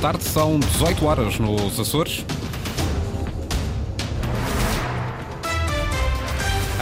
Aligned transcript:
tarde. 0.00 0.24
São 0.24 0.58
18 0.58 1.04
horas 1.04 1.38
nos 1.38 1.78
Açores. 1.78 2.24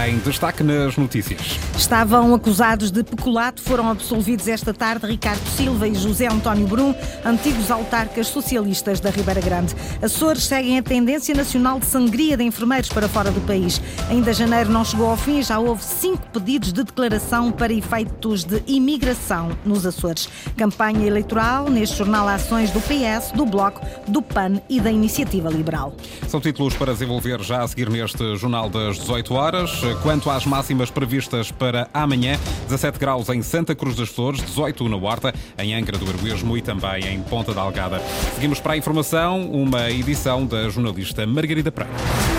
Em 0.07 0.17
destaque 0.19 0.63
nas 0.63 0.97
notícias. 0.97 1.59
Estavam 1.77 2.33
acusados 2.33 2.93
de 2.93 3.03
peculato, 3.03 3.61
foram 3.61 3.91
absolvidos 3.91 4.47
esta 4.47 4.73
tarde 4.73 5.05
Ricardo 5.07 5.45
Silva 5.49 5.89
e 5.89 5.95
José 5.95 6.29
António 6.29 6.69
Brum, 6.69 6.95
antigos 7.25 7.69
autarcas 7.69 8.29
socialistas 8.29 9.01
da 9.01 9.11
Ribeira 9.11 9.41
Grande. 9.41 9.75
Açores 10.01 10.45
seguem 10.45 10.79
a 10.79 10.83
tendência 10.85 11.35
nacional 11.35 11.81
de 11.81 11.87
sangria 11.87 12.37
de 12.37 12.45
enfermeiros 12.45 12.89
para 12.89 13.09
fora 13.09 13.33
do 13.33 13.41
país. 13.41 13.81
Ainda 14.09 14.33
janeiro 14.33 14.71
não 14.71 14.85
chegou 14.85 15.11
ao 15.11 15.17
fim, 15.17 15.43
já 15.43 15.59
houve 15.59 15.83
cinco 15.83 16.23
pedidos 16.33 16.73
de 16.73 16.85
declaração 16.85 17.51
para 17.51 17.73
efeitos 17.73 18.45
de 18.45 18.63
imigração 18.69 19.51
nos 19.65 19.85
Açores. 19.85 20.29
Campanha 20.57 21.09
eleitoral 21.09 21.69
neste 21.69 21.97
jornal 21.97 22.29
Ações 22.29 22.71
do 22.71 22.81
PS, 22.81 23.33
do 23.35 23.45
Bloco, 23.45 23.85
do 24.07 24.23
PAN 24.23 24.61
e 24.69 24.81
da 24.81 24.93
Iniciativa 24.93 25.49
Liberal. 25.51 25.93
São 26.29 26.41
títulos 26.41 26.75
para 26.75 26.93
desenvolver 26.93 27.43
já 27.43 27.65
a 27.65 27.69
seguir 27.69 27.91
neste 27.91 28.37
jornal 28.37 28.71
das 28.71 28.99
18 28.99 29.35
horas. 29.35 29.88
Quanto 29.97 30.31
às 30.31 30.47
máximas 30.47 30.91
previstas 30.91 31.51
para 31.51 31.89
amanhã, 31.93 32.39
17 32.69 32.99
graus 32.99 33.29
em 33.29 33.43
Santa 33.43 33.75
Cruz 33.75 33.97
das 33.97 34.09
Flores, 34.09 34.41
18 34.41 34.89
na 34.89 34.97
Horta, 34.97 35.35
em 35.59 35.75
Angra 35.75 35.99
do 35.99 36.09
Heroísmo 36.09 36.57
e 36.57 36.63
também 36.63 37.07
em 37.07 37.23
Ponta 37.23 37.53
da 37.53 37.63
Algada. 37.63 38.01
Seguimos 38.35 38.61
para 38.61 38.75
a 38.75 38.77
informação, 38.77 39.51
uma 39.51 39.91
edição 39.91 40.47
da 40.47 40.69
jornalista 40.69 41.27
Margarida 41.27 41.73
Pereira. 41.73 42.38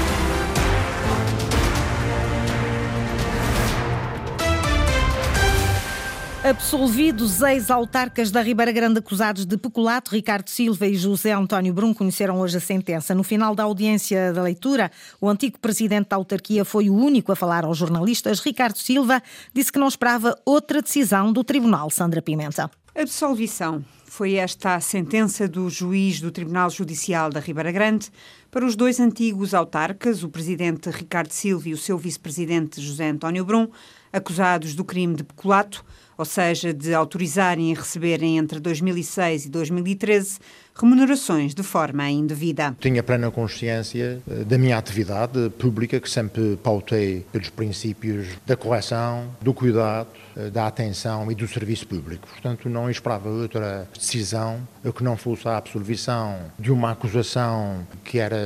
Absolvidos 6.49 7.44
ex-autarcas 7.44 8.31
da 8.31 8.41
Ribeira 8.41 8.71
Grande 8.71 8.98
acusados 8.98 9.45
de 9.45 9.55
peculato, 9.55 10.09
Ricardo 10.09 10.49
Silva 10.49 10.88
e 10.88 10.95
José 10.95 11.31
António 11.31 11.71
Brum 11.71 11.94
conheceram 11.94 12.40
hoje 12.40 12.57
a 12.57 12.59
sentença. 12.59 13.13
No 13.13 13.23
final 13.23 13.53
da 13.53 13.62
audiência 13.62 14.34
da 14.34 14.41
leitura, 14.41 14.90
o 15.21 15.29
antigo 15.29 15.59
presidente 15.59 16.09
da 16.09 16.15
autarquia 16.15 16.65
foi 16.65 16.90
o 16.90 16.96
único 16.96 17.32
a 17.32 17.35
falar 17.35 17.65
aos 17.65 17.77
jornalistas. 17.77 18.40
Ricardo 18.40 18.79
Silva 18.79 19.21
disse 19.54 19.71
que 19.71 19.77
não 19.77 19.87
esperava 19.87 20.35
outra 20.43 20.82
decisão 20.82 21.32
do 21.32 21.43
Tribunal 21.43 21.91
Sandra 21.91 22.20
Pimenta. 22.20 22.71
Absolvição. 22.96 23.85
Foi 24.05 24.34
esta 24.34 24.74
a 24.74 24.79
sentença 24.79 25.48
do 25.48 25.70
juiz 25.70 26.20
do 26.20 26.31
Tribunal 26.31 26.71
Judicial 26.71 27.29
da 27.29 27.40
Ribeira 27.40 27.71
Grande 27.71 28.09
para 28.49 28.65
os 28.65 28.76
dois 28.76 28.99
antigos 28.99 29.54
autarcas, 29.54 30.24
o 30.24 30.29
presidente 30.29 30.90
Ricardo 30.90 31.31
Silva 31.31 31.70
e 31.70 31.74
o 31.74 31.77
seu 31.77 31.96
vice-presidente 31.96 32.81
José 32.81 33.07
António 33.07 33.46
Brum, 33.46 33.68
acusados 34.12 34.74
do 34.74 34.84
crime 34.84 35.13
de 35.13 35.24
peculato 35.24 35.85
ou 36.20 36.25
seja, 36.25 36.73
de 36.73 36.93
autorizarem 36.93 37.71
e 37.71 37.73
receberem 37.73 38.37
entre 38.37 38.59
2006 38.59 39.45
e 39.45 39.49
2013 39.49 40.39
remunerações 40.80 41.54
de 41.54 41.63
forma 41.63 42.10
indevida. 42.10 42.76
Tinha 42.80 43.04
plena 43.04 43.30
consciência 43.30 44.22
eh, 44.30 44.44
da 44.44 44.58
minha 44.58 44.77
atividade 44.77 45.49
pública, 45.58 45.99
que 45.99 46.10
sempre 46.10 46.58
pautei 46.63 47.26
pelos 47.32 47.49
princípios 47.49 48.27
da 48.46 48.55
correção, 48.55 49.30
do 49.41 49.54
cuidado, 49.54 50.10
eh, 50.36 50.49
da 50.49 50.68
atenção 50.68 51.30
e 51.32 51.36
do 51.36 51.48
serviço 51.48 51.86
público. 51.88 52.27
Portanto, 52.27 52.70
não 52.70 52.90
esperava 52.90 53.30
outra 53.30 53.88
decisão 53.94 54.66
que 54.96 55.04
não 55.04 55.18
fosse 55.18 55.48
a 55.48 55.58
absolvição 55.58 56.38
de 56.58 56.71
uma 56.71 56.91
acusação 56.91 57.86
que 58.04 58.18
era 58.18 58.38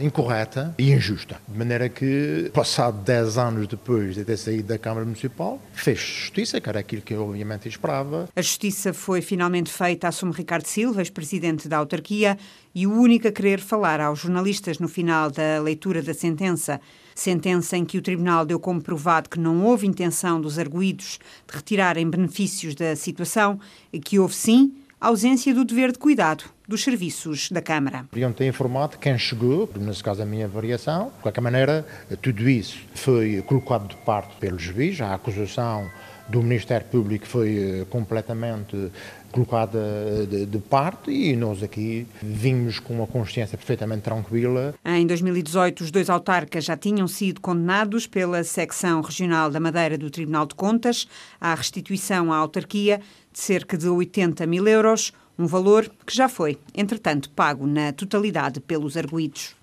incorreta 0.00 0.74
e 0.76 0.92
injusta. 0.92 1.40
De 1.46 1.56
maneira 1.56 1.88
que, 1.88 2.50
passado 2.52 2.98
10 3.02 3.38
anos 3.38 3.68
depois 3.68 4.14
de 4.14 4.24
ter 4.24 4.36
saído 4.36 4.68
da 4.68 4.78
Câmara 4.78 5.04
Municipal, 5.04 5.60
fez 5.72 5.98
justiça, 5.98 6.60
que 6.60 6.68
era 6.68 6.80
aquilo 6.80 7.02
que 7.02 7.14
eu 7.14 7.28
obviamente 7.28 7.68
esperava. 7.68 8.28
A 8.34 8.42
justiça 8.42 8.92
foi 8.92 9.20
finalmente 9.20 9.70
feita, 9.70 10.08
assume 10.08 10.32
Ricardo 10.32 10.66
Silva, 10.66 11.00
ex-presidente 11.00 11.67
da 11.68 11.76
autarquia 11.76 12.36
e 12.74 12.86
o 12.86 12.92
único 12.92 13.28
a 13.28 13.32
querer 13.32 13.60
falar 13.60 14.00
aos 14.00 14.20
jornalistas 14.20 14.78
no 14.78 14.88
final 14.88 15.30
da 15.30 15.60
leitura 15.62 16.02
da 16.02 16.14
sentença. 16.14 16.80
Sentença 17.14 17.76
em 17.76 17.84
que 17.84 17.98
o 17.98 18.02
Tribunal 18.02 18.46
deu 18.46 18.58
como 18.58 18.82
provado 18.82 19.28
que 19.28 19.38
não 19.38 19.64
houve 19.64 19.86
intenção 19.86 20.40
dos 20.40 20.58
arguídos 20.58 21.18
de 21.46 21.56
retirarem 21.56 22.08
benefícios 22.08 22.74
da 22.74 22.96
situação 22.96 23.60
e 23.92 24.00
que 24.00 24.18
houve 24.18 24.34
sim 24.34 24.72
ausência 25.00 25.54
do 25.54 25.64
dever 25.64 25.92
de 25.92 25.98
cuidado 25.98 26.44
dos 26.66 26.82
serviços 26.82 27.50
da 27.50 27.62
Câmara. 27.62 28.06
Podiam 28.10 28.32
ter 28.32 28.46
informado 28.46 28.98
quem 28.98 29.16
chegou, 29.16 29.70
nesse 29.76 30.02
caso 30.02 30.22
a 30.22 30.26
minha 30.26 30.48
variação. 30.48 31.06
De 31.16 31.22
qualquer 31.22 31.40
maneira, 31.40 31.86
tudo 32.20 32.48
isso 32.48 32.78
foi 32.94 33.42
colocado 33.46 33.88
de 33.88 33.96
parte 33.96 34.34
pelo 34.36 34.58
juiz, 34.58 35.00
a 35.00 35.14
acusação 35.14 35.88
do 36.28 36.42
Ministério 36.42 36.86
Público 36.88 37.26
foi 37.26 37.80
eh, 37.80 37.86
completamente 37.88 38.90
colocada 39.32 40.26
de, 40.26 40.46
de, 40.46 40.58
parte 40.58 41.10
e 41.10 41.34
nós 41.34 41.62
aqui 41.62 42.06
vimos 42.22 42.78
com 42.78 42.94
uma 42.94 43.06
consciência 43.06 43.56
perfeitamente 43.56 44.02
tranquila. 44.02 44.74
Em 44.84 45.06
2018, 45.06 45.84
os 45.84 45.90
dois 45.90 46.08
autarcas 46.10 46.64
já 46.64 46.76
tinham 46.76 47.06
sido 47.08 47.40
condenados 47.40 48.06
pela 48.06 48.42
secção 48.44 49.00
regional 49.00 49.50
da 49.50 49.60
Madeira 49.60 49.96
do 49.96 50.10
Tribunal 50.10 50.46
de 50.46 50.54
Contas 50.54 51.06
à 51.40 51.54
restituição 51.54 52.32
à 52.32 52.36
autarquia 52.36 53.00
de 53.38 53.44
cerca 53.44 53.78
de 53.78 53.88
80 53.88 54.44
mil 54.48 54.66
euros, 54.66 55.12
um 55.38 55.46
valor 55.46 55.88
que 56.04 56.12
já 56.12 56.28
foi, 56.28 56.58
entretanto, 56.74 57.30
pago 57.30 57.68
na 57.68 57.92
totalidade 57.92 58.58
pelos 58.58 58.96
arguídos. 58.96 59.54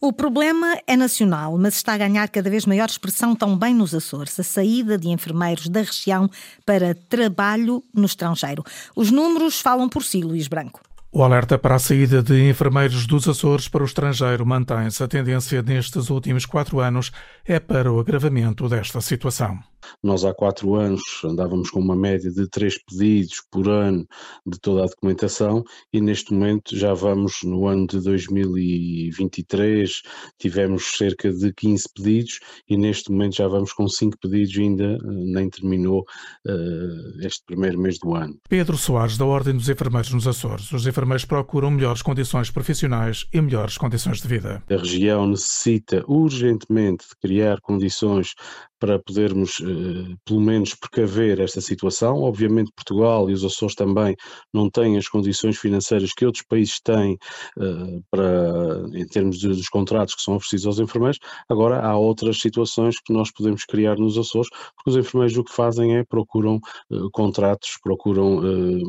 O 0.00 0.12
problema 0.12 0.78
é 0.86 0.96
nacional, 0.96 1.58
mas 1.58 1.74
está 1.74 1.94
a 1.94 1.98
ganhar 1.98 2.28
cada 2.28 2.48
vez 2.48 2.64
maior 2.64 2.88
expressão 2.88 3.34
também 3.34 3.74
nos 3.74 3.92
Açores, 3.92 4.38
a 4.38 4.44
saída 4.44 4.96
de 4.96 5.08
enfermeiros 5.08 5.68
da 5.68 5.80
região 5.80 6.30
para 6.64 6.94
trabalho 6.94 7.82
no 7.92 8.06
estrangeiro. 8.06 8.62
Os 8.94 9.10
números 9.10 9.60
falam 9.60 9.88
por 9.88 10.04
si, 10.04 10.22
Luís 10.22 10.46
Branco. 10.46 10.80
O 11.10 11.24
alerta 11.24 11.58
para 11.58 11.74
a 11.74 11.80
saída 11.80 12.22
de 12.22 12.48
enfermeiros 12.48 13.04
dos 13.04 13.26
Açores 13.26 13.66
para 13.66 13.82
o 13.82 13.86
estrangeiro 13.86 14.46
mantém-se. 14.46 15.02
A 15.02 15.08
tendência 15.08 15.60
nestes 15.60 16.08
últimos 16.08 16.46
quatro 16.46 16.78
anos 16.78 17.10
é 17.44 17.58
para 17.58 17.92
o 17.92 17.98
agravamento 17.98 18.68
desta 18.68 19.00
situação. 19.00 19.58
Nós 20.02 20.24
há 20.24 20.34
quatro 20.34 20.74
anos 20.74 21.02
andávamos 21.24 21.70
com 21.70 21.80
uma 21.80 21.96
média 21.96 22.30
de 22.30 22.48
três 22.48 22.78
pedidos 22.84 23.42
por 23.50 23.68
ano 23.68 24.06
de 24.46 24.58
toda 24.60 24.84
a 24.84 24.86
documentação 24.86 25.64
e 25.92 26.00
neste 26.00 26.32
momento 26.32 26.76
já 26.76 26.94
vamos 26.94 27.40
no 27.42 27.66
ano 27.66 27.86
de 27.86 28.00
2023 28.00 30.02
tivemos 30.38 30.84
cerca 30.96 31.32
de 31.32 31.52
15 31.52 31.84
pedidos 31.94 32.40
e 32.68 32.76
neste 32.76 33.10
momento 33.10 33.36
já 33.36 33.48
vamos 33.48 33.72
com 33.72 33.88
cinco 33.88 34.16
pedidos 34.18 34.54
e 34.56 34.62
ainda 34.62 34.84
eh, 34.84 34.98
nem 35.02 35.50
terminou 35.50 36.00
uh, 36.00 37.26
este 37.26 37.42
primeiro 37.46 37.78
mês 37.78 37.98
do 37.98 38.14
ano. 38.14 38.38
Pedro 38.48 38.76
Soares, 38.76 39.16
da 39.16 39.24
Ordem 39.24 39.54
dos 39.54 39.68
Enfermeiros 39.68 40.12
nos 40.12 40.26
Açores. 40.26 40.70
Os 40.72 40.86
enfermeiros 40.86 41.24
procuram 41.24 41.70
melhores 41.70 42.02
condições 42.02 42.50
profissionais 42.50 43.26
e 43.32 43.40
melhores 43.40 43.76
condições 43.76 44.20
de 44.20 44.28
vida. 44.28 44.62
A 44.70 44.76
região 44.76 45.26
necessita 45.26 46.04
urgentemente 46.06 47.06
de 47.08 47.16
criar 47.20 47.60
condições 47.60 48.34
para 48.78 48.98
podermos, 48.98 49.60
eh, 49.60 50.14
pelo 50.24 50.40
menos, 50.40 50.74
precaver 50.74 51.40
esta 51.40 51.60
situação. 51.60 52.22
Obviamente, 52.22 52.72
Portugal 52.74 53.28
e 53.28 53.32
os 53.32 53.44
Açores 53.44 53.74
também 53.74 54.14
não 54.52 54.70
têm 54.70 54.96
as 54.96 55.08
condições 55.08 55.58
financeiras 55.58 56.12
que 56.12 56.24
outros 56.24 56.44
países 56.48 56.80
têm 56.80 57.18
eh, 57.58 58.00
para, 58.10 58.84
em 58.94 59.06
termos 59.06 59.40
dos 59.40 59.68
contratos 59.68 60.14
que 60.14 60.22
são 60.22 60.36
oferecidos 60.36 60.66
aos 60.66 60.78
enfermeiros. 60.78 61.18
Agora, 61.48 61.80
há 61.80 61.96
outras 61.96 62.38
situações 62.38 63.00
que 63.00 63.12
nós 63.12 63.30
podemos 63.32 63.64
criar 63.64 63.96
nos 63.96 64.16
Açores, 64.16 64.48
porque 64.76 64.90
os 64.90 64.96
enfermeiros 64.96 65.36
o 65.36 65.44
que 65.44 65.52
fazem 65.52 65.96
é 65.96 66.04
procuram 66.04 66.60
eh, 66.92 66.96
contratos, 67.12 67.78
procuram 67.82 68.38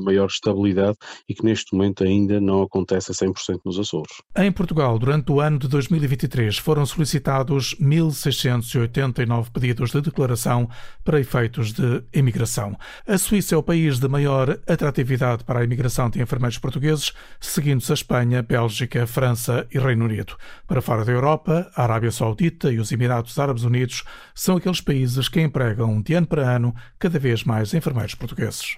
maior 0.04 0.28
estabilidade 0.28 0.98
e 1.28 1.34
que 1.34 1.44
neste 1.44 1.74
momento 1.74 2.04
ainda 2.04 2.40
não 2.40 2.62
acontece 2.62 3.12
a 3.12 3.16
100% 3.16 3.60
nos 3.66 3.80
Açores. 3.80 4.12
Em 4.38 4.52
Portugal, 4.52 4.98
durante 5.00 5.32
o 5.32 5.40
ano 5.40 5.58
de 5.60 5.68
2023, 5.68 6.58
foram 6.58 6.86
solicitados 6.86 7.76
1.689 7.80 9.52
pedidos 9.52 9.79
pedidos 9.80 9.92
de 9.92 10.02
declaração 10.02 10.70
para 11.04 11.20
efeitos 11.20 11.72
de 11.72 12.04
imigração. 12.14 12.78
A 13.08 13.18
Suíça 13.18 13.56
é 13.56 13.58
o 13.58 13.64
país 13.64 14.00
de 14.00 14.08
maior 14.08 14.60
atratividade 14.68 15.44
para 15.44 15.60
a 15.60 15.64
imigração 15.64 16.10
de 16.10 16.22
enfermeiros 16.22 16.58
portugueses, 16.58 17.14
seguindo-se 17.40 17.92
a 17.92 17.96
Espanha, 17.96 18.44
Bélgica, 18.44 19.08
França 19.08 19.66
e 19.72 19.80
Reino 19.80 20.06
Unido. 20.06 20.36
Para 20.68 20.82
fora 20.82 21.06
da 21.06 21.12
Europa, 21.12 21.72
a 21.76 21.84
Arábia 21.84 22.12
Saudita 22.12 22.72
e 22.72 22.80
os 22.80 22.92
Emirados 22.92 23.40
Árabes 23.40 23.64
Unidos 23.64 24.04
são 24.36 24.58
aqueles 24.58 24.82
países 24.82 25.30
que 25.30 25.42
empregam 25.42 26.02
de 26.02 26.14
ano 26.14 26.28
para 26.28 26.50
ano 26.50 26.76
cada 26.98 27.18
vez 27.18 27.44
mais 27.44 27.74
enfermeiros 27.74 28.16
portugueses. 28.16 28.78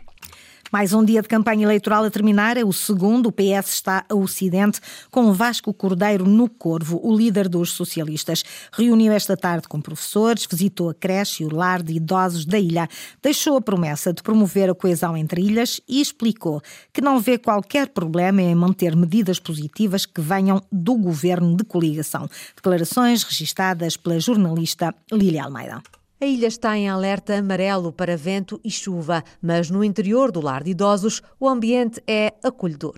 Mais 0.71 0.93
um 0.93 1.03
dia 1.03 1.21
de 1.21 1.27
campanha 1.27 1.65
eleitoral 1.65 2.05
a 2.05 2.09
terminar, 2.09 2.55
é 2.55 2.63
o 2.63 2.71
segundo. 2.71 3.27
O 3.27 3.31
PS 3.31 3.73
está 3.73 4.05
a 4.07 4.15
Ocidente 4.15 4.79
com 5.11 5.33
Vasco 5.33 5.73
Cordeiro 5.73 6.25
no 6.25 6.49
Corvo, 6.49 6.97
o 7.03 7.13
líder 7.13 7.49
dos 7.49 7.73
socialistas. 7.73 8.41
Reuniu 8.71 9.11
esta 9.11 9.35
tarde 9.35 9.67
com 9.67 9.81
professores, 9.81 10.47
visitou 10.49 10.89
a 10.89 10.93
creche 10.93 11.43
e 11.43 11.45
o 11.45 11.53
lar 11.53 11.83
de 11.83 11.95
idosos 11.95 12.45
da 12.45 12.57
ilha, 12.57 12.87
deixou 13.21 13.57
a 13.57 13.61
promessa 13.61 14.13
de 14.13 14.23
promover 14.23 14.69
a 14.69 14.73
coesão 14.73 15.17
entre 15.17 15.41
ilhas 15.41 15.81
e 15.89 15.99
explicou 15.99 16.61
que 16.93 17.01
não 17.01 17.19
vê 17.19 17.37
qualquer 17.37 17.89
problema 17.89 18.41
em 18.41 18.55
manter 18.55 18.95
medidas 18.95 19.39
positivas 19.39 20.05
que 20.05 20.21
venham 20.21 20.63
do 20.71 20.95
governo 20.95 21.57
de 21.57 21.65
coligação. 21.65 22.29
Declarações 22.55 23.23
registadas 23.23 23.97
pela 23.97 24.21
jornalista 24.21 24.95
Lília 25.11 25.43
Almeida. 25.43 25.83
A 26.23 26.25
ilha 26.27 26.45
está 26.45 26.77
em 26.77 26.87
alerta 26.87 27.35
amarelo 27.35 27.91
para 27.91 28.15
vento 28.15 28.61
e 28.63 28.69
chuva, 28.69 29.23
mas 29.41 29.71
no 29.71 29.83
interior 29.83 30.31
do 30.31 30.39
lar 30.39 30.63
de 30.63 30.69
idosos 30.69 31.19
o 31.39 31.49
ambiente 31.49 31.99
é 32.05 32.35
acolhedor. 32.43 32.97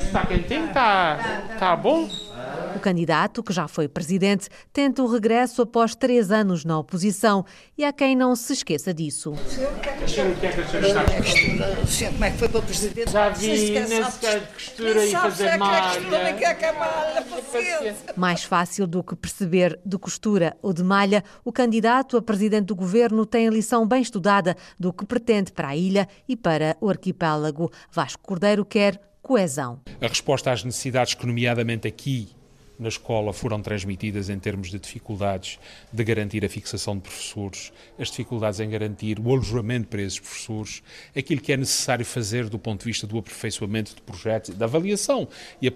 Está 0.00 0.24
quentinho, 0.26 0.64
está, 0.64 1.18
está 1.52 1.76
bom. 1.76 2.08
O 2.74 2.80
candidato, 2.80 3.42
que 3.42 3.52
já 3.52 3.66
foi 3.68 3.88
presidente, 3.88 4.48
tenta 4.72 5.02
o 5.02 5.06
regresso 5.06 5.60
após 5.62 5.94
três 5.94 6.30
anos 6.30 6.64
na 6.64 6.78
oposição 6.78 7.44
e 7.76 7.84
há 7.84 7.92
quem 7.92 8.14
não 8.16 8.36
se 8.36 8.52
esqueça 8.52 8.94
disso. 8.94 9.34
Como 12.12 12.24
é 12.24 12.30
que 12.30 12.38
foi 12.38 12.48
para 12.48 12.58
o 12.58 12.62
presidente? 12.62 13.10
Já 13.10 13.28
vi 13.30 13.70
nesse 13.70 14.18
de 14.20 14.46
costura 14.46 15.04
e 15.04 15.10
fazer 15.10 15.56
malha. 15.56 16.00
Mais 18.16 18.44
fácil 18.44 18.86
do 18.86 19.02
que 19.02 19.16
perceber 19.16 19.78
de 19.84 19.98
costura 19.98 20.56
ou 20.62 20.72
de 20.72 20.82
malha, 20.82 21.24
o 21.44 21.52
candidato 21.52 22.16
a 22.16 22.22
presidente 22.22 22.66
do 22.66 22.76
governo 22.76 23.26
tem 23.26 23.48
a 23.48 23.50
lição 23.50 23.86
bem 23.86 24.00
estudada 24.00 24.56
do 24.78 24.92
que 24.92 25.04
pretende 25.04 25.52
para 25.52 25.68
a 25.68 25.76
ilha 25.76 26.08
e 26.28 26.36
para 26.36 26.76
o 26.80 26.88
arquipélago. 26.88 27.70
Vasco 27.90 28.22
Cordeiro 28.22 28.64
quer 28.64 29.09
coesão. 29.22 29.80
A 30.00 30.06
resposta 30.06 30.50
às 30.50 30.64
necessidades 30.64 31.14
que, 31.14 31.26
nomeadamente 31.26 31.86
aqui 31.86 32.28
na 32.80 32.88
escola 32.88 33.32
foram 33.32 33.60
transmitidas 33.60 34.30
em 34.30 34.38
termos 34.38 34.70
de 34.70 34.78
dificuldades 34.78 35.58
de 35.92 36.02
garantir 36.02 36.42
a 36.46 36.48
fixação 36.48 36.96
de 36.96 37.02
professores, 37.02 37.70
as 37.98 38.08
dificuldades 38.08 38.58
em 38.58 38.70
garantir 38.70 39.20
o 39.20 39.30
alojamento 39.30 39.88
para 39.88 40.00
esses 40.00 40.18
professores, 40.18 40.82
aquilo 41.14 41.42
que 41.42 41.52
é 41.52 41.58
necessário 41.58 42.06
fazer 42.06 42.48
do 42.48 42.58
ponto 42.58 42.80
de 42.80 42.86
vista 42.86 43.06
do 43.06 43.18
aperfeiçoamento 43.18 43.94
de 43.94 44.00
projetos, 44.00 44.56
da 44.56 44.64
avaliação 44.64 45.28
e 45.60 45.68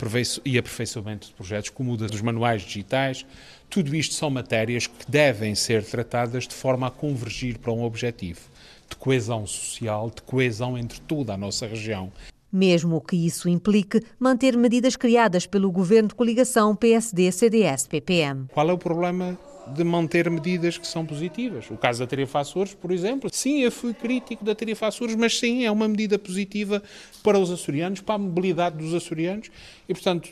aperfeiçoamento 0.59 1.29
de 1.29 1.35
projetos, 1.35 1.69
como 1.69 1.93
o 1.93 1.97
dos 1.97 2.23
manuais 2.23 2.63
digitais. 2.63 3.27
Tudo 3.69 3.95
isto 3.95 4.15
são 4.15 4.31
matérias 4.31 4.87
que 4.87 5.11
devem 5.11 5.55
ser 5.55 5.85
tratadas 5.85 6.49
de 6.49 6.55
forma 6.55 6.87
a 6.87 6.91
convergir 6.91 7.59
para 7.59 7.73
um 7.73 7.85
objetivo 7.85 8.41
de 8.89 8.97
coesão 8.97 9.47
social, 9.47 10.11
de 10.11 10.23
coesão 10.23 10.79
entre 10.79 11.01
toda 11.01 11.35
a 11.35 11.37
nossa 11.37 11.67
região 11.67 12.11
mesmo 12.55 13.01
que 13.01 13.17
isso 13.17 13.49
implique 13.49 14.01
manter 14.19 14.57
medidas 14.57 14.95
criadas 14.95 15.45
pelo 15.45 15.73
governo 15.73 16.09
de 16.09 16.15
coligação 16.15 16.77
PSD-CDS-PPM. 16.77 18.47
Qual 18.53 18.71
é 18.71 18.73
o 18.73 18.79
problema 18.79 19.37
de 19.67 19.83
manter 19.83 20.29
medidas 20.31 20.77
que 20.77 20.87
são 20.87 21.07
positivas. 21.07 21.71
O 21.71 21.77
caso 21.77 22.01
da 22.01 22.07
tarifa 22.07 22.41
Açores, 22.41 22.75
por 22.75 22.91
exemplo. 22.91 23.31
Sim, 23.33 23.61
eu 23.61 23.73
fui 23.73 23.95
crítico 23.95 24.45
da 24.45 24.55
tarifa 24.55 24.89
Açores, 24.89 25.17
mas 25.17 25.39
sim, 25.39 25.65
é 25.65 25.71
uma 25.71 25.89
medida 25.89 26.19
positiva 26.19 26.83
para 27.23 27.39
os 27.39 27.51
açorianos, 27.51 28.01
para 28.01 28.17
a 28.17 28.19
mobilidade 28.19 28.77
dos 28.77 28.93
açorianos. 28.93 29.51
E, 29.89 29.95
portanto, 29.95 30.29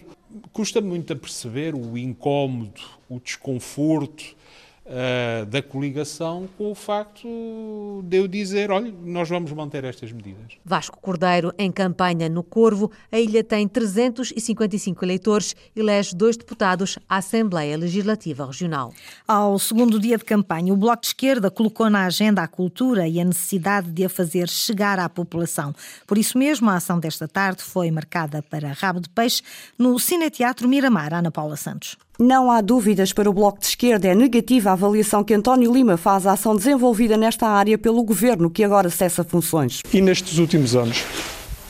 custa 0.53 0.81
muito 0.81 1.13
a 1.13 1.17
perceber 1.17 1.75
o 1.75 1.97
incómodo, 1.97 2.81
o 3.09 3.19
desconforto, 3.19 4.37
uh, 4.87 5.47
da 5.47 5.63
coligação 5.63 6.49
com 6.57 6.71
o 6.71 6.75
facto 6.75 8.03
de 8.05 8.17
eu 8.17 8.29
dizer, 8.29 8.71
olha, 8.71 8.93
nós 9.05 9.29
vamos 9.29 9.53
manter 9.53 9.85
estas 9.85 10.13
medidas. 10.13 10.59
Vasco 10.65 10.99
Cordeiro, 11.01 11.53
em 11.59 11.71
campanha 11.71 12.29
no 12.29 12.43
Corvo, 12.43 12.91
a 13.11 13.19
ilha 13.19 13.43
tem 13.43 13.67
355 13.69 15.05
eleitores 15.05 15.55
e 15.75 15.81
elege 15.81 16.15
dois 16.15 16.37
deputados 16.37 16.99
à 17.09 17.17
Assembleia 17.17 17.77
Legislativa 17.77 18.47
Regional. 18.47 18.93
Ao 19.27 19.59
segundo 19.59 19.99
dia 19.99 20.19
de 20.19 20.25
campanha, 20.25 20.73
o 20.73 20.77
Bloco 20.77 21.03
de 21.03 21.09
Esquerda 21.09 21.51
colocou 21.51 21.89
na 21.89 22.07
agenda 22.07 22.43
a 22.43 22.49
cultura 22.49 23.07
e 23.07 23.21
a 23.21 23.25
necessidade 23.25 23.91
de 23.91 24.05
a 24.05 24.09
fazer 24.09 24.49
chegar 24.49 24.99
à 24.99 25.09
população. 25.09 25.75
Por 26.07 26.19
isso 26.19 26.37
mesmo, 26.37 26.69
a 26.71 26.77
ação 26.77 26.99
desta 26.99 27.29
tarde 27.29 27.63
foi 27.63 27.91
marcada 27.91 28.43
para 28.43 28.73
Rabo 28.73 29.01
de 29.01 29.09
Peixe 29.09 29.43
no 29.79 29.99
Cineteatro 29.99 30.69
Miramar, 30.69 31.15
Ana 31.15 31.31
Paula 31.31 31.57
Santos. 31.57 31.97
Não 32.19 32.51
há 32.51 32.61
dúvidas 32.61 33.13
para 33.13 33.29
o 33.29 33.33
Bloco 33.33 33.59
de 33.59 33.67
Esquerda. 33.67 34.09
É 34.09 34.15
negativa 34.15 34.71
a 34.71 34.73
avaliação 34.75 35.25
que 35.25 35.33
António 35.33 35.73
Lima 35.73 35.97
faz 35.97 36.27
à 36.27 36.33
ação 36.33 36.55
desenvolvida 36.55 37.17
nesta 37.17 37.49
área 37.49 37.79
pelo 37.79 38.03
governo, 38.03 38.51
que 38.51 38.63
agora 38.63 38.91
cessa 38.91 39.25
funções. 39.25 39.81
E 39.93 40.01
nestes 40.01 40.39
últimos 40.39 40.77
anos, 40.77 41.05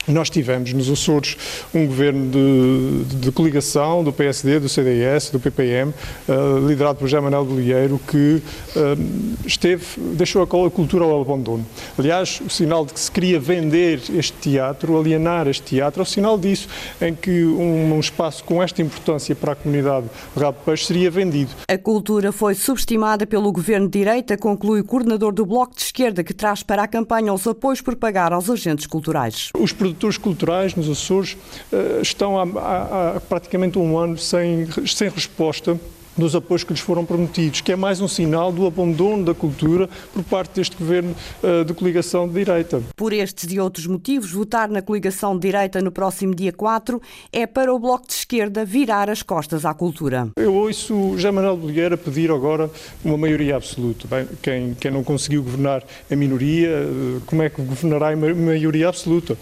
nós 0.07 0.29
tivemos 0.29 0.73
nos 0.73 0.89
Açores 0.89 1.37
um 1.73 1.87
governo 1.87 2.29
de, 2.29 3.15
de, 3.17 3.31
coligação 3.31 4.03
do 4.03 4.11
PSD, 4.11 4.59
do 4.59 4.69
CDS, 4.69 5.29
do 5.29 5.39
PPM, 5.39 5.91
uh, 5.91 5.95
eh, 6.27 6.67
liderado 6.67 6.99
por 6.99 7.07
José 7.07 7.19
Manuel 7.19 7.45
Bolieiro, 7.45 7.99
que 8.07 8.41
uh, 8.75 9.37
esteve, 9.45 9.83
deixou 10.15 10.43
a 10.43 10.71
cultura 10.71 11.05
ao 11.05 11.21
abandono. 11.21 11.65
Aliás, 11.97 12.41
o 12.45 12.49
sinal 12.49 12.85
de 12.85 12.93
que 12.93 12.99
se 12.99 13.11
queria 13.11 13.39
vender 13.39 14.01
este 14.13 14.33
teatro, 14.33 14.97
alienar 14.97 15.47
este 15.47 15.63
teatro, 15.63 16.01
é 16.01 16.03
o 16.03 16.05
sinal 16.05 16.37
disso, 16.37 16.67
em 17.01 17.15
que 17.15 17.43
um, 17.43 17.93
um 17.95 17.99
espaço 17.99 18.43
com 18.43 18.61
esta 18.61 18.81
importância 18.81 19.35
para 19.35 19.53
a 19.53 19.55
comunidade 19.55 20.07
de 20.35 20.43
Rabo 20.43 20.57
Peixe 20.65 20.85
seria 20.85 21.09
vendido. 21.09 21.51
A 21.67 21.77
cultura 21.77 22.31
foi 22.31 22.55
subestimada 22.55 23.25
pelo 23.25 23.51
governo 23.51 23.87
de 23.87 23.99
direita, 23.99 24.37
conclui 24.37 24.81
o 24.81 24.83
coordenador 24.83 25.33
do 25.33 25.45
Bloco 25.45 25.75
de 25.75 25.81
Esquerda, 25.81 26.23
que 26.23 26.33
traz 26.33 26.61
para 26.63 26.83
a 26.83 26.87
campanha 26.87 27.33
os 27.33 27.47
apoios 27.47 27.81
por 27.81 27.95
pagar 27.95 28.33
aos 28.33 28.49
agentes 28.49 28.85
culturais. 28.85 29.49
Os 29.57 29.71
produtores 29.93 30.17
culturais 30.17 30.75
nos 30.75 30.89
Açores 30.89 31.37
eh, 31.71 31.99
estão 32.01 32.37
há, 32.39 32.43
há, 32.59 33.17
há 33.17 33.21
praticamente 33.21 33.77
um 33.77 33.97
ano 33.97 34.17
sem, 34.17 34.67
sem 34.87 35.09
resposta 35.09 35.79
dos 36.17 36.35
apoios 36.35 36.63
que 36.63 36.73
lhes 36.73 36.81
foram 36.81 37.05
prometidos, 37.05 37.61
que 37.61 37.71
é 37.71 37.75
mais 37.75 38.01
um 38.01 38.07
sinal 38.07 38.51
do 38.51 38.65
abandono 38.65 39.25
da 39.25 39.33
cultura 39.33 39.89
por 40.13 40.23
parte 40.23 40.55
deste 40.55 40.77
governo 40.77 41.15
uh, 41.41 41.65
de 41.65 41.73
coligação 41.73 42.27
de 42.27 42.33
direita. 42.33 42.81
Por 42.95 43.13
estes 43.13 43.51
e 43.51 43.59
outros 43.59 43.87
motivos, 43.87 44.31
votar 44.31 44.69
na 44.69 44.81
coligação 44.81 45.35
de 45.35 45.41
direita 45.41 45.81
no 45.81 45.91
próximo 45.91 46.35
dia 46.35 46.51
4 46.51 47.01
é 47.31 47.45
para 47.47 47.73
o 47.73 47.79
Bloco 47.79 48.07
de 48.07 48.13
Esquerda 48.13 48.65
virar 48.65 49.09
as 49.09 49.21
costas 49.23 49.65
à 49.65 49.73
cultura. 49.73 50.29
Eu 50.37 50.53
ouço 50.53 51.13
José 51.15 51.31
Manuel 51.31 51.57
Bolheira 51.57 51.97
pedir 51.97 52.31
agora 52.31 52.69
uma 53.03 53.17
maioria 53.17 53.55
absoluta. 53.55 54.07
Bem, 54.07 54.27
quem, 54.41 54.73
quem 54.75 54.91
não 54.91 55.03
conseguiu 55.03 55.43
governar 55.43 55.83
a 56.11 56.15
minoria, 56.15 56.69
eh, 56.69 57.19
como 57.25 57.41
é 57.41 57.49
que 57.49 57.61
governará 57.61 58.13
em 58.13 58.15
maioria 58.15 58.89
absoluta? 58.89 59.37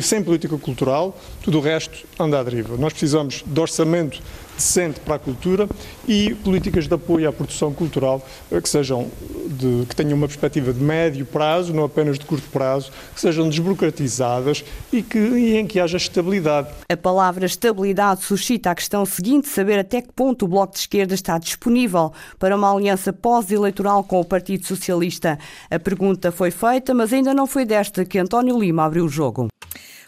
Sem 0.00 0.22
política 0.22 0.56
cultural, 0.58 1.18
tudo 1.42 1.58
o 1.58 1.60
resto 1.60 2.06
anda 2.18 2.38
à 2.38 2.42
deriva. 2.42 2.76
Nós 2.76 2.92
precisamos 2.92 3.44
de 3.46 3.60
orçamento 3.60 4.22
decente 4.56 5.00
para 5.00 5.16
a 5.16 5.18
cultura 5.18 5.68
e 6.06 6.34
políticas 6.36 6.86
de 6.86 6.94
apoio 6.94 7.28
à 7.28 7.32
produção 7.32 7.72
cultural 7.72 8.24
eh, 8.50 8.60
que 8.60 8.68
sejam 8.68 9.10
de, 9.46 9.86
que 9.86 9.96
tenham 9.96 10.16
uma 10.16 10.26
perspectiva 10.26 10.72
de 10.72 10.82
médio 10.82 11.26
prazo, 11.26 11.72
não 11.72 11.84
apenas 11.84 12.18
de 12.18 12.24
curto 12.24 12.48
prazo, 12.50 12.90
que 13.14 13.20
sejam 13.20 13.48
desburocratizadas 13.48 14.64
e, 14.92 15.02
que, 15.02 15.18
e 15.18 15.56
em 15.56 15.66
que 15.66 15.80
haja 15.80 15.96
estabilidade. 15.96 16.68
A 16.88 16.96
palavra 16.96 17.46
estabilidade 17.46 18.22
suscita 18.24 18.70
a 18.70 18.74
questão 18.74 19.04
seguinte: 19.04 19.48
saber 19.48 19.78
até 19.78 20.00
que 20.00 20.12
ponto 20.12 20.44
o 20.44 20.48
Bloco 20.48 20.74
de 20.74 20.80
Esquerda 20.80 21.14
está 21.14 21.38
disponível 21.38 22.12
para 22.38 22.56
uma 22.56 22.72
aliança 22.72 23.12
pós-eleitoral 23.12 24.04
com 24.04 24.20
o 24.20 24.24
Partido 24.24 24.66
Socialista. 24.66 25.38
A 25.70 25.78
pergunta 25.78 26.32
foi 26.32 26.50
feita, 26.50 26.94
mas 26.94 27.12
ainda 27.12 27.34
não 27.34 27.46
foi 27.46 27.64
desta 27.64 28.04
que 28.04 28.18
António 28.18 28.58
Lima 28.58 28.84
abriu 28.84 29.04
o 29.04 29.08
jogo. 29.08 29.48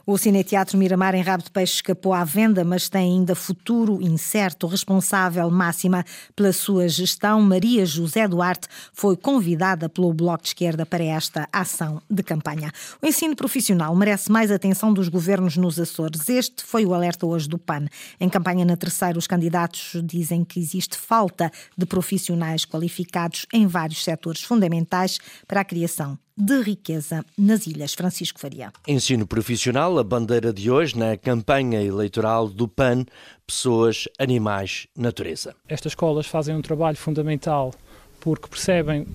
O 0.08 0.16
Cineteatro 0.16 0.78
Miramar 0.78 1.16
em 1.16 1.20
Rabo 1.20 1.42
de 1.42 1.50
Peixe 1.50 1.74
escapou 1.74 2.14
à 2.14 2.22
venda, 2.22 2.64
mas 2.64 2.88
tem 2.88 3.16
ainda 3.16 3.34
futuro 3.34 4.00
incerto. 4.00 4.68
Responsável 4.68 5.50
máxima 5.50 6.04
pela 6.36 6.52
sua 6.52 6.88
gestão, 6.88 7.42
Maria 7.42 7.84
José 7.84 8.28
Duarte, 8.28 8.68
foi 8.92 9.16
convidada 9.16 9.88
pelo 9.88 10.14
Bloco 10.14 10.44
de 10.44 10.50
Esquerda 10.50 10.86
para 10.86 11.02
esta 11.02 11.48
ação 11.52 12.00
de 12.08 12.22
campanha. 12.22 12.70
O 13.02 13.06
ensino 13.08 13.34
profissional 13.34 13.96
merece 13.96 14.30
mais 14.30 14.52
atenção 14.52 14.94
dos 14.94 15.08
governos 15.08 15.56
nos 15.56 15.76
Açores. 15.76 16.28
Este 16.28 16.62
foi 16.62 16.86
o 16.86 16.94
alerta 16.94 17.26
hoje 17.26 17.48
do 17.48 17.58
PAN. 17.58 17.86
Em 18.20 18.28
campanha 18.28 18.64
na 18.64 18.76
terceira, 18.76 19.18
os 19.18 19.26
candidatos 19.26 20.00
dizem 20.04 20.44
que 20.44 20.60
existe 20.60 20.96
falta 20.96 21.50
de 21.76 21.84
profissionais 21.84 22.64
qualificados 22.64 23.44
em 23.52 23.66
vários 23.66 24.04
setores 24.04 24.44
fundamentais 24.44 25.18
para 25.48 25.62
a 25.62 25.64
criação 25.64 26.16
de 26.36 26.60
riqueza 26.60 27.24
nas 27.38 27.66
ilhas. 27.66 27.94
Francisco 27.94 28.38
Faria. 28.38 28.72
Ensino 28.86 29.26
profissional, 29.26 29.98
a 29.98 30.04
bandeira 30.04 30.52
de 30.52 30.70
hoje 30.70 30.98
na 30.98 31.16
campanha 31.16 31.82
eleitoral 31.82 32.48
do 32.48 32.68
PAN, 32.68 33.06
pessoas, 33.46 34.06
animais, 34.18 34.86
natureza. 34.94 35.54
Estas 35.68 35.92
escolas 35.92 36.26
fazem 36.26 36.54
um 36.54 36.62
trabalho 36.62 36.96
fundamental 36.96 37.72
porque 38.20 38.48
percebem 38.48 39.06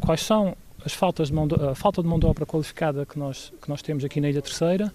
quais 0.00 0.20
são 0.20 0.56
as 0.84 0.92
faltas 0.92 1.28
de 1.28 1.34
mão 1.34 1.46
de, 1.46 1.54
a 1.54 1.74
falta 1.74 2.02
de 2.02 2.08
mão 2.08 2.18
de 2.18 2.26
obra 2.26 2.44
qualificada 2.44 3.06
que 3.06 3.18
nós, 3.18 3.52
que 3.62 3.68
nós 3.68 3.80
temos 3.82 4.04
aqui 4.04 4.20
na 4.20 4.28
Ilha 4.28 4.42
Terceira 4.42 4.92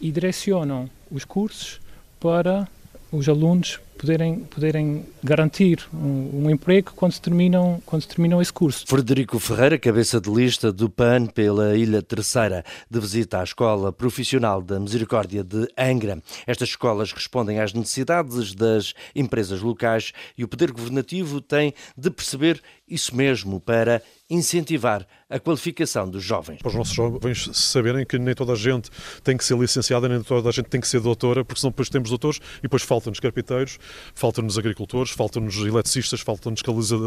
e 0.00 0.10
direcionam 0.10 0.88
os 1.10 1.24
cursos 1.24 1.80
para 2.18 2.66
os 3.12 3.28
alunos 3.28 3.78
poderem, 3.96 4.40
poderem 4.40 5.04
garantir 5.22 5.86
um, 5.92 6.44
um, 6.44 6.50
emprego 6.50 6.92
quando 6.94 7.18
terminam, 7.18 7.82
quando 7.84 8.06
terminam 8.06 8.40
esse 8.40 8.52
curso. 8.52 8.84
Frederico 8.86 9.38
Ferreira, 9.38 9.78
cabeça 9.78 10.20
de 10.20 10.30
lista 10.30 10.72
do 10.72 10.88
PAN 10.88 11.26
pela 11.26 11.76
Ilha 11.76 12.02
Terceira, 12.02 12.64
de 12.90 13.00
visita 13.00 13.40
à 13.40 13.44
Escola 13.44 13.92
Profissional 13.92 14.62
da 14.62 14.78
Misericórdia 14.78 15.42
de 15.42 15.68
Angra. 15.76 16.22
Estas 16.46 16.70
escolas 16.70 17.12
respondem 17.12 17.60
às 17.60 17.72
necessidades 17.72 18.54
das 18.54 18.94
empresas 19.14 19.60
locais 19.60 20.12
e 20.36 20.44
o 20.44 20.48
Poder 20.48 20.72
Governativo 20.72 21.40
tem 21.40 21.74
de 21.96 22.10
perceber 22.10 22.60
isso 22.88 23.16
mesmo 23.16 23.60
para 23.60 24.00
incentivar 24.30 25.06
a 25.28 25.38
qualificação 25.38 26.08
dos 26.08 26.22
jovens. 26.22 26.58
Para 26.58 26.68
os 26.68 26.74
nossos 26.74 26.94
jovens 26.94 27.48
saberem 27.52 28.04
que 28.04 28.18
nem 28.18 28.34
toda 28.34 28.52
a 28.52 28.56
gente 28.56 28.90
tem 29.22 29.36
que 29.36 29.44
ser 29.44 29.56
licenciada, 29.56 30.08
nem 30.08 30.22
toda 30.22 30.48
a 30.48 30.52
gente 30.52 30.66
tem 30.68 30.80
que 30.80 30.86
ser 30.86 31.00
doutora, 31.00 31.44
porque 31.44 31.60
senão 31.60 31.70
depois 31.70 31.88
temos 31.88 32.10
doutores 32.10 32.40
e 32.58 32.62
depois 32.62 32.82
faltam-nos 32.82 33.20
carpinteiros 33.20 33.78
falta-nos 34.14 34.58
agricultores, 34.58 35.12
falta-nos 35.12 35.56
eletricistas, 35.56 36.20
faltam-nos 36.20 36.62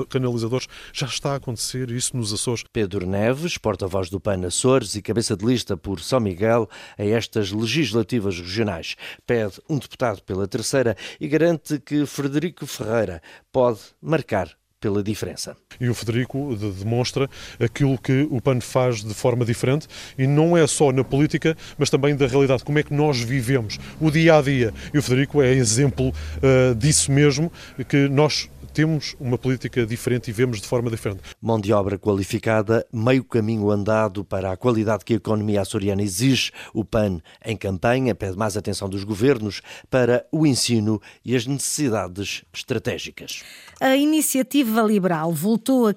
canalizadores. 0.10 0.68
Já 0.94 1.08
está 1.08 1.34
a 1.34 1.36
acontecer 1.36 1.90
isso 1.92 2.16
nos 2.16 2.34
Açores. 2.34 2.64
Pedro 2.72 3.06
Neves, 3.06 3.58
porta-voz 3.58 4.10
do 4.10 4.20
PAN 4.20 4.46
Açores 4.46 4.96
e 4.96 5.02
cabeça 5.02 5.36
de 5.36 5.46
lista 5.46 5.76
por 5.76 6.00
São 6.00 6.20
Miguel 6.20 6.70
a 6.98 7.04
estas 7.04 7.52
legislativas 7.52 8.40
regionais, 8.40 8.96
pede 9.26 9.62
um 9.70 9.78
deputado 9.78 10.22
pela 10.24 10.48
terceira 10.48 10.96
e 11.20 11.28
garante 11.28 11.80
que 11.80 12.06
Frederico 12.06 12.66
Ferreira 12.66 13.22
pode 13.52 13.80
marcar 14.02 14.59
pela 14.80 15.04
diferença. 15.04 15.58
E 15.80 15.90
o 15.90 15.94
Federico 15.94 16.56
demonstra 16.56 17.30
aquilo 17.60 17.98
que 17.98 18.28
o 18.32 18.42
PAN 18.42 18.62
faz 18.62 19.04
de 19.04 19.14
forma 19.14 19.46
diferente 19.46 19.88
e 20.18 20.26
não 20.26 20.58
é 20.58 20.66
só 20.68 20.92
na 20.92 21.04
política, 21.04 21.56
mas 21.78 21.90
também 21.90 22.16
da 22.16 22.28
realidade, 22.28 22.64
como 22.64 22.80
é 22.80 22.84
que 22.84 22.94
nós 22.94 23.20
vivemos 23.20 23.78
o 24.00 24.10
dia 24.10 24.38
a 24.38 24.42
dia. 24.42 24.74
E 24.94 24.98
o 24.98 25.04
Federico 25.04 25.42
é 25.42 25.52
exemplo 25.54 26.10
uh, 26.10 26.76
disso 26.76 27.12
mesmo, 27.12 27.52
que 27.88 28.08
nós 28.08 28.50
temos 28.72 29.16
uma 29.20 29.38
política 29.38 29.86
diferente 29.86 30.30
e 30.30 30.34
vemos 30.34 30.62
de 30.62 30.68
forma 30.68 30.90
diferente. 30.90 31.22
Mão 31.42 31.60
de 31.60 31.72
obra 31.74 31.98
qualificada, 31.98 32.86
meio 32.92 33.24
caminho 33.24 33.70
andado 33.70 34.24
para 34.24 34.52
a 34.52 34.58
qualidade 34.58 35.04
que 35.06 35.14
a 35.14 35.18
economia 35.18 35.62
açoriana 35.62 36.02
exige. 36.02 36.52
O 36.74 36.84
PAN, 36.84 37.22
em 37.46 37.56
campanha, 37.56 38.14
pede 38.14 38.38
mais 38.38 38.58
atenção 38.58 38.90
dos 38.90 39.04
governos 39.04 39.62
para 39.90 40.26
o 40.32 40.46
ensino 40.46 41.02
e 41.24 41.36
as 41.36 41.46
necessidades 41.46 42.44
estratégicas. 42.54 43.44
A 43.80 43.96
iniciativa 43.96 44.82
liberal 44.82 45.32
voltou 45.32 45.88
a 45.88 45.94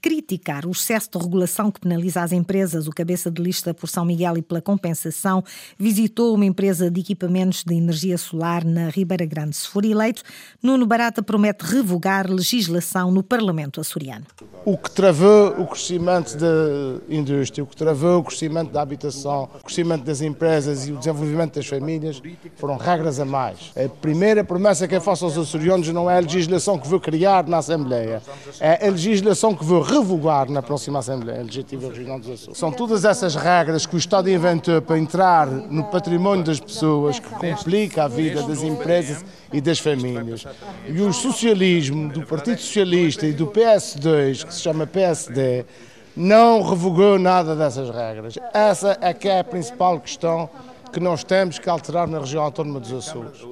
criticar 0.00 0.64
o 0.64 0.70
excesso 0.70 1.10
de 1.12 1.18
regulação 1.18 1.70
que 1.70 1.80
penaliza 1.80 2.22
as 2.22 2.32
empresas. 2.32 2.86
O 2.86 2.90
cabeça 2.90 3.30
de 3.30 3.42
lista 3.42 3.74
por 3.74 3.88
São 3.88 4.04
Miguel 4.04 4.38
e 4.38 4.42
pela 4.42 4.62
compensação 4.62 5.44
visitou 5.78 6.34
uma 6.34 6.46
empresa 6.46 6.90
de 6.90 7.00
equipamentos 7.00 7.62
de 7.62 7.74
energia 7.74 8.16
solar 8.16 8.64
na 8.64 8.88
Ribeira 8.88 9.26
Grande. 9.26 9.56
Se 9.56 9.68
for 9.68 9.84
eleito, 9.84 10.22
Nuno 10.62 10.86
Barata 10.86 11.22
promete 11.22 11.64
revogar 11.64 12.15
legislação 12.22 13.10
no 13.10 13.22
Parlamento 13.22 13.80
açoriano. 13.80 14.24
O 14.64 14.76
que 14.76 14.90
travou 14.90 15.50
o 15.60 15.66
crescimento 15.66 16.36
da 16.36 17.00
indústria, 17.08 17.62
o 17.62 17.66
que 17.66 17.76
travou 17.76 18.18
o 18.18 18.24
crescimento 18.24 18.72
da 18.72 18.82
habitação, 18.82 19.48
o 19.60 19.64
crescimento 19.64 20.04
das 20.04 20.20
empresas 20.20 20.88
e 20.88 20.92
o 20.92 20.96
desenvolvimento 20.96 21.54
das 21.54 21.66
famílias 21.66 22.20
foram 22.56 22.76
regras 22.76 23.20
a 23.20 23.24
mais. 23.24 23.72
A 23.76 23.88
primeira 23.88 24.42
promessa 24.42 24.88
que 24.88 24.94
eu 24.94 25.00
faço 25.00 25.24
aos 25.24 25.38
açorianos 25.38 25.88
não 25.88 26.10
é 26.10 26.16
a 26.16 26.20
legislação 26.20 26.78
que 26.78 26.88
vou 26.88 26.98
criar 26.98 27.46
na 27.46 27.58
Assembleia, 27.58 28.22
é 28.60 28.86
a 28.86 28.90
legislação 28.90 29.54
que 29.54 29.64
vou 29.64 29.82
revogar 29.82 30.50
na 30.50 30.62
próxima 30.62 30.98
Assembleia 30.98 31.42
Legislativa 31.42 31.88
Regional 31.88 32.18
dos 32.18 32.30
Açores. 32.30 32.58
São 32.58 32.72
todas 32.72 33.04
essas 33.04 33.34
regras 33.34 33.86
que 33.86 33.94
o 33.94 33.98
Estado 33.98 34.30
inventou 34.30 34.82
para 34.82 34.98
entrar 34.98 35.46
no 35.46 35.84
património 35.84 36.44
das 36.44 36.60
pessoas, 36.60 37.18
que 37.18 37.28
complica 37.28 38.04
a 38.04 38.08
vida 38.08 38.42
das 38.42 38.62
empresas 38.62 39.24
e 39.52 39.60
das 39.60 39.78
famílias. 39.78 40.44
E 40.86 41.00
o 41.00 41.12
socialismo 41.12 42.12
do 42.12 42.22
Partido 42.26 42.60
Socialista 42.60 43.26
e 43.26 43.32
do 43.32 43.46
PS2, 43.46 44.44
que 44.44 44.54
se 44.54 44.60
chama 44.60 44.86
PSD, 44.86 45.64
não 46.16 46.62
revogou 46.62 47.18
nada 47.18 47.54
dessas 47.54 47.90
regras. 47.90 48.34
Essa 48.52 48.96
é 49.00 49.12
que 49.12 49.28
é 49.28 49.40
a 49.40 49.44
principal 49.44 50.00
questão 50.00 50.48
que 50.92 51.00
nós 51.00 51.22
temos 51.22 51.58
que 51.58 51.68
alterar 51.68 52.08
na 52.08 52.20
região 52.20 52.42
autónoma 52.42 52.80
dos 52.80 52.92
Açores. 52.92 53.44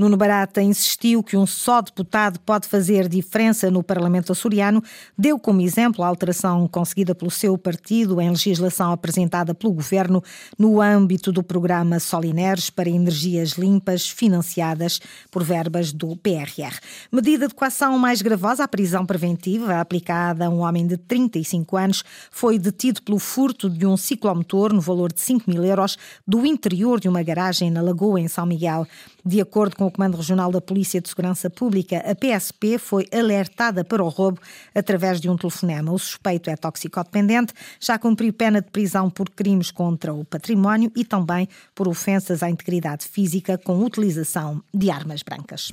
Nuno 0.00 0.16
Barata 0.16 0.62
insistiu 0.62 1.22
que 1.22 1.36
um 1.36 1.46
só 1.46 1.82
deputado 1.82 2.40
pode 2.40 2.66
fazer 2.66 3.06
diferença 3.06 3.70
no 3.70 3.82
Parlamento 3.82 4.32
açoriano, 4.32 4.82
deu 5.16 5.38
como 5.38 5.60
exemplo 5.60 6.02
a 6.02 6.08
alteração 6.08 6.66
conseguida 6.66 7.14
pelo 7.14 7.30
seu 7.30 7.58
partido 7.58 8.18
em 8.18 8.30
legislação 8.30 8.92
apresentada 8.92 9.54
pelo 9.54 9.74
governo 9.74 10.24
no 10.58 10.80
âmbito 10.80 11.30
do 11.30 11.42
programa 11.42 12.00
Solineres 12.00 12.70
para 12.70 12.88
energias 12.88 13.58
limpas 13.58 14.08
financiadas 14.08 15.02
por 15.30 15.44
verbas 15.44 15.92
do 15.92 16.16
PRR. 16.16 16.78
Medida 17.12 17.46
de 17.46 17.54
coação 17.54 17.98
mais 17.98 18.22
gravosa, 18.22 18.64
a 18.64 18.68
prisão 18.68 19.04
preventiva 19.04 19.82
aplicada 19.82 20.46
a 20.46 20.48
um 20.48 20.60
homem 20.60 20.86
de 20.86 20.96
35 20.96 21.76
anos 21.76 22.04
foi 22.30 22.58
detido 22.58 23.02
pelo 23.02 23.18
furto 23.18 23.68
de 23.68 23.84
um 23.84 23.98
ciclomotor 23.98 24.72
no 24.72 24.80
valor 24.80 25.12
de 25.12 25.20
5 25.20 25.50
mil 25.50 25.62
euros 25.62 25.98
do 26.26 26.46
interior 26.46 26.98
de 26.98 27.06
uma 27.06 27.22
garagem 27.22 27.70
na 27.70 27.82
Lagoa, 27.82 28.18
em 28.18 28.28
São 28.28 28.46
Miguel. 28.46 28.86
De 29.24 29.40
acordo 29.40 29.76
com 29.76 29.86
o 29.86 29.90
Comando 29.90 30.16
Regional 30.16 30.50
da 30.50 30.60
Polícia 30.60 31.00
de 31.00 31.08
Segurança 31.08 31.50
Pública, 31.50 31.98
a 31.98 32.14
PSP 32.14 32.78
foi 32.78 33.06
alertada 33.12 33.84
para 33.84 34.02
o 34.02 34.08
roubo 34.08 34.40
através 34.74 35.20
de 35.20 35.28
um 35.28 35.36
telefonema. 35.36 35.92
O 35.92 35.98
suspeito 35.98 36.48
é 36.50 36.56
toxicodependente, 36.56 37.52
já 37.78 37.98
cumpriu 37.98 38.32
pena 38.32 38.60
de 38.60 38.70
prisão 38.70 39.10
por 39.10 39.28
crimes 39.30 39.70
contra 39.70 40.12
o 40.12 40.24
património 40.24 40.90
e 40.96 41.04
também 41.04 41.48
por 41.74 41.88
ofensas 41.88 42.42
à 42.42 42.50
integridade 42.50 43.06
física 43.06 43.58
com 43.58 43.82
utilização 43.84 44.62
de 44.72 44.90
armas 44.90 45.22
brancas. 45.22 45.72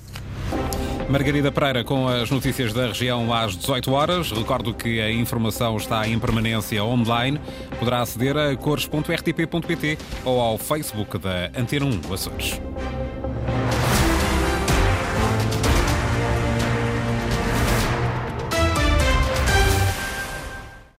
Margarida 1.09 1.51
Pereira 1.53 1.85
com 1.85 2.07
as 2.07 2.29
notícias 2.29 2.73
da 2.73 2.87
região 2.87 3.33
às 3.33 3.55
18 3.55 3.91
horas. 3.91 4.31
Recordo 4.31 4.73
que 4.73 4.99
a 4.99 5.09
informação 5.09 5.77
está 5.77 6.05
em 6.05 6.19
permanência 6.19 6.83
online. 6.83 7.39
Poderá 7.79 8.01
aceder 8.01 8.35
a 8.35 8.55
cores.rtp.pt 8.57 9.97
ou 10.25 10.41
ao 10.41 10.57
Facebook 10.57 11.17
da 11.17 11.49
Antena 11.57 11.85
1 11.85 12.13
Açores. 12.13 12.59